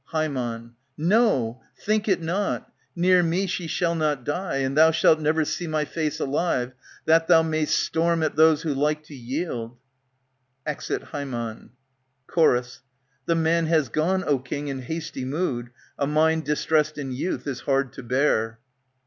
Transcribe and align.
Ham, 0.11 0.75
No! 0.97 1.61
Think 1.77 2.07
it 2.07 2.23
not! 2.23 2.71
Near 2.95 3.21
me 3.21 3.45
she 3.45 3.67
shall 3.67 3.93
not 3.93 4.23
die, 4.23 4.55
And 4.55 4.75
thou 4.75 4.89
shalt 4.89 5.19
never 5.19 5.45
see 5.45 5.67
my 5.67 5.85
face 5.85 6.19
alive, 6.19 6.73
That 7.05 7.27
thou 7.27 7.43
may'st 7.43 7.77
storm 7.77 8.23
at 8.23 8.35
those 8.35 8.63
who 8.63 8.73
like 8.73 9.03
to 9.03 9.15
yield. 9.15 9.77
[^Exit, 10.65 11.69
Chor, 12.25 12.63
The 13.27 13.35
man 13.35 13.67
has 13.67 13.89
gone, 13.89 14.23
O 14.25 14.39
king, 14.39 14.69
in 14.69 14.79
hasty 14.79 15.23
mood. 15.23 15.69
A 15.99 16.07
mind 16.07 16.45
distressed 16.45 16.97
in 16.97 17.11
youth 17.11 17.45
is 17.45 17.59
hard 17.59 17.93
to 17.93 18.01
bear. 18.01 18.57